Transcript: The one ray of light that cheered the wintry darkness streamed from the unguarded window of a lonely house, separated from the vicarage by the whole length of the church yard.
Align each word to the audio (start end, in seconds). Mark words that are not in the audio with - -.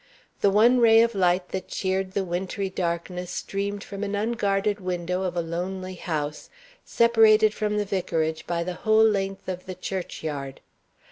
The 0.39 0.49
one 0.49 0.79
ray 0.79 1.03
of 1.03 1.13
light 1.13 1.49
that 1.49 1.67
cheered 1.67 2.13
the 2.13 2.23
wintry 2.23 2.71
darkness 2.71 3.29
streamed 3.29 3.83
from 3.83 4.01
the 4.01 4.11
unguarded 4.17 4.79
window 4.79 5.21
of 5.21 5.37
a 5.37 5.41
lonely 5.43 5.93
house, 5.93 6.49
separated 6.83 7.53
from 7.53 7.77
the 7.77 7.85
vicarage 7.85 8.47
by 8.47 8.63
the 8.63 8.73
whole 8.81 9.05
length 9.07 9.47
of 9.47 9.67
the 9.67 9.75
church 9.75 10.23
yard. 10.23 10.59